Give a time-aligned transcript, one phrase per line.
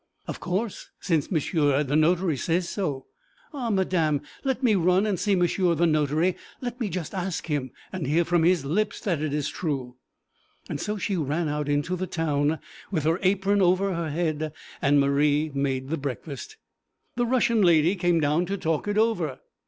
[0.27, 3.05] 'Of course, since monsieur the notary says so.'
[3.53, 6.35] 'Ah, madam; let me run and see monsieur the notary.
[6.59, 9.97] Let me just ask him, and hear from his lips that it is true!'
[10.75, 12.57] So she ran out into the town,
[12.89, 16.57] with her apron over her head, and Marie made the breakfast.
[17.15, 19.39] The Russian lady came down to talk it over.